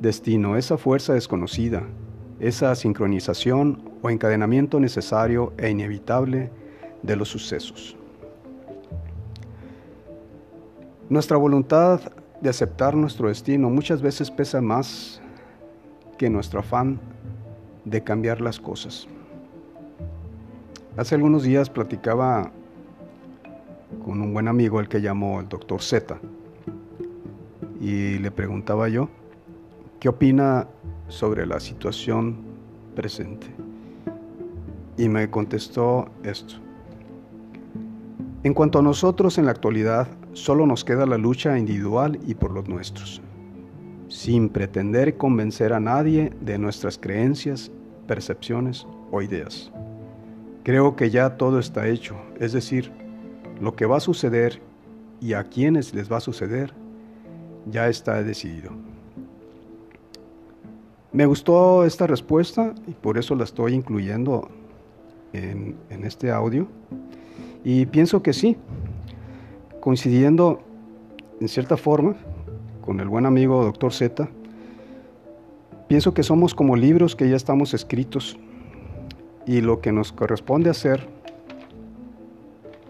[0.00, 1.82] destino, esa fuerza desconocida,
[2.40, 6.50] esa sincronización o encadenamiento necesario e inevitable
[7.02, 7.96] de los sucesos.
[11.08, 12.00] Nuestra voluntad
[12.40, 15.20] de aceptar nuestro destino muchas veces pesa más
[16.16, 17.00] que nuestro afán
[17.84, 19.08] de cambiar las cosas.
[20.96, 22.50] Hace algunos días platicaba
[24.04, 26.18] con un buen amigo, el que llamó el doctor Z,
[27.80, 29.08] y le preguntaba yo,
[30.00, 30.68] ¿qué opina
[31.08, 32.36] sobre la situación
[32.94, 33.46] presente?
[34.96, 36.54] Y me contestó esto.
[38.44, 42.52] En cuanto a nosotros en la actualidad, solo nos queda la lucha individual y por
[42.52, 43.20] los nuestros,
[44.08, 47.70] sin pretender convencer a nadie de nuestras creencias,
[48.06, 49.72] percepciones o ideas.
[50.62, 52.92] Creo que ya todo está hecho, es decir,
[53.60, 54.60] lo que va a suceder
[55.20, 56.72] y a quienes les va a suceder
[57.66, 58.87] ya está decidido.
[61.18, 64.48] Me gustó esta respuesta y por eso la estoy incluyendo
[65.32, 66.68] en, este audio.
[67.64, 68.56] Y pienso que sí,
[69.80, 70.60] coincidiendo
[71.40, 72.14] en cierta forma
[72.82, 73.92] con el buen amigo Dr.
[73.92, 74.28] Z,
[75.88, 78.38] pienso que somos como libros que ya estamos escritos
[79.44, 81.04] y lo que nos corresponde hacer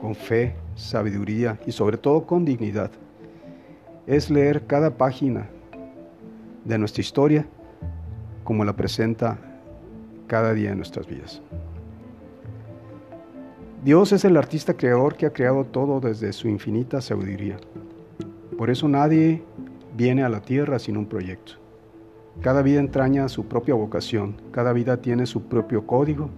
[0.02, 2.90] con fe, sabiduría y sobre todo con dignidad
[4.06, 5.48] es leer cada página
[6.66, 7.48] de nuestra historia
[8.48, 9.36] como la presenta
[10.26, 11.42] cada día en nuestras vidas.
[13.84, 17.58] Dios es el artista creador que ha creado todo desde su infinita sabiduría.
[18.56, 19.42] Por eso nadie
[19.94, 21.56] viene a la tierra sin un proyecto.
[22.40, 26.30] Cada vida entraña su propia vocación, cada vida tiene su propio código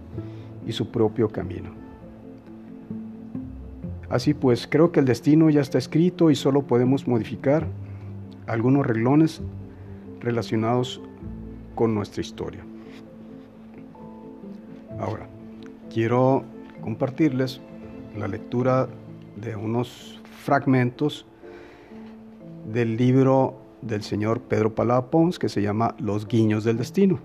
[0.67, 1.69] y su propio camino.
[4.09, 7.67] Así pues, creo que el destino ya está escrito y solo podemos modificar
[8.47, 9.41] algunos reglones
[10.19, 11.01] relacionados
[11.81, 12.63] con nuestra historia.
[14.99, 15.27] Ahora,
[15.91, 16.43] quiero
[16.79, 17.59] compartirles
[18.15, 18.87] la lectura
[19.35, 21.25] de unos fragmentos
[22.71, 27.17] del libro del señor Pedro Palada Pons que se llama Los guiños del destino.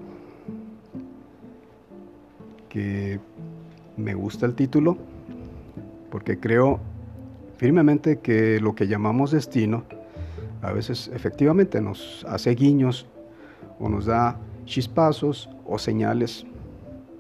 [2.71, 3.21] Que
[3.99, 4.97] me gusta el título
[6.11, 6.81] porque creo
[7.59, 9.85] firmemente que lo que llamamos destino
[10.63, 13.07] a veces efectivamente nos hace guiños
[13.79, 16.45] o nos da chispazos o señales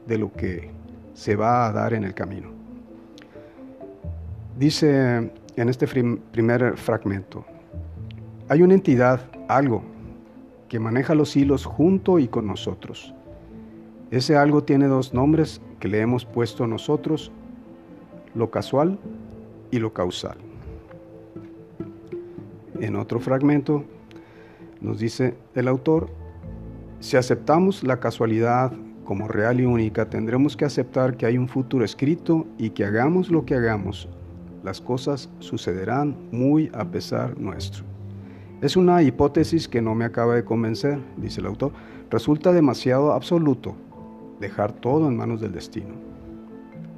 [0.07, 0.71] de lo que
[1.15, 2.51] se va a dar en el camino.
[4.59, 7.45] Dice en este primer fragmento,
[8.49, 9.83] hay una entidad, algo,
[10.69, 13.15] que maneja los hilos junto y con nosotros.
[14.11, 17.33] Ese algo tiene dos nombres que le hemos puesto nosotros,
[18.35, 18.99] lo casual
[19.71, 20.37] y lo causal.
[22.81, 23.85] En otro fragmento
[24.81, 26.09] nos dice el autor,
[27.01, 28.73] si aceptamos la casualidad
[29.05, 33.31] como real y única, tendremos que aceptar que hay un futuro escrito y que hagamos
[33.31, 34.09] lo que hagamos,
[34.65, 37.85] las cosas sucederán muy a pesar nuestro.
[38.61, 41.73] Es una hipótesis que no me acaba de convencer, dice el autor.
[42.11, 43.77] Resulta demasiado absoluto
[44.41, 45.95] dejar todo en manos del destino.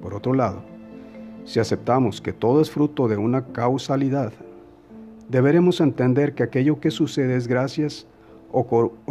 [0.01, 0.63] Por otro lado,
[1.45, 4.33] si aceptamos que todo es fruto de una causalidad,
[5.29, 8.07] deberemos entender que aquello que sucede es gracias
[8.51, 8.67] o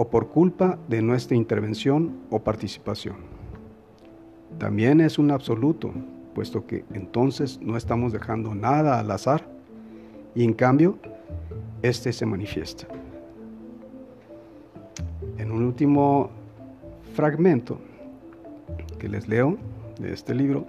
[0.09, 3.15] por, culpa de nuestra intervención o participación.
[4.57, 5.91] También es un absoluto,
[6.33, 9.47] puesto que entonces no estamos dejando nada al azar
[10.33, 10.97] y en cambio,
[11.81, 12.87] este se manifiesta.
[15.37, 16.29] En un último
[17.13, 17.79] fragmento
[18.99, 19.57] que les leo
[19.99, 20.65] de este libro,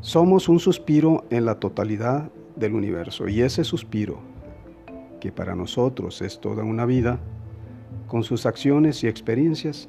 [0.00, 4.18] somos un suspiro en la totalidad del universo y ese suspiro
[5.20, 7.18] que para nosotros es toda una vida,
[8.06, 9.88] con sus acciones y experiencias,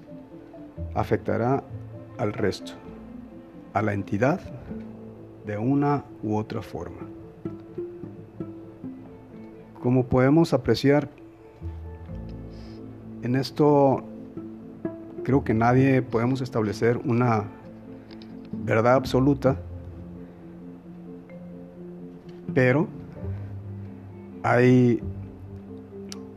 [0.94, 1.64] afectará
[2.18, 2.74] al resto,
[3.74, 4.40] a la entidad,
[5.46, 7.00] de una u otra forma.
[9.82, 11.10] Como podemos apreciar,
[13.24, 14.04] en esto
[15.24, 17.46] creo que nadie podemos establecer una
[18.52, 19.58] verdad absoluta,
[22.54, 22.88] pero
[24.44, 25.02] hay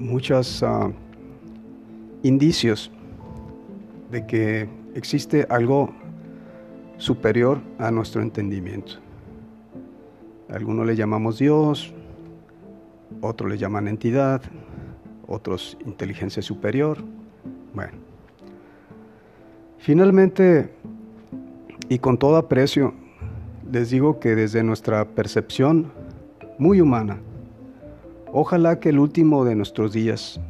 [0.03, 0.91] muchos ah,
[2.23, 2.91] indicios
[4.11, 5.91] de que existe algo
[6.99, 8.95] superior a nuestro entendimiento.
[10.51, 11.95] Algunos le llamamos Dios,
[13.21, 14.43] otros le llaman entidad,
[15.27, 16.99] otros inteligencia superior.
[17.73, 17.93] Bueno,
[19.79, 20.75] finalmente,
[21.89, 22.93] y con todo aprecio,
[23.71, 25.91] les digo que desde nuestra percepción
[26.59, 27.19] muy humana,
[28.33, 30.41] Ojalá que el último de nuestros días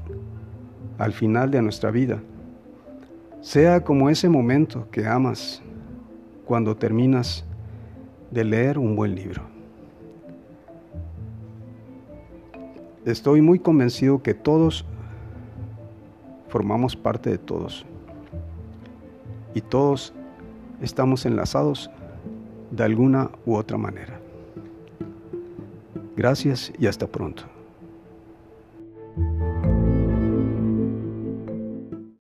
[1.03, 2.23] al final de nuestra vida,
[3.41, 5.61] sea como ese momento que amas
[6.45, 7.45] cuando terminas
[8.31, 9.43] de leer un buen libro.
[13.05, 14.85] Estoy muy convencido que todos
[16.49, 17.85] formamos parte de todos
[19.55, 20.15] y todos
[20.81, 21.91] estamos enlazados
[22.71, 24.21] de alguna u otra manera.
[26.17, 27.52] Gracias y hasta pronto.